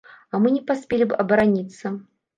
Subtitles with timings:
[0.35, 1.93] А мы не паспелі б абараніцца.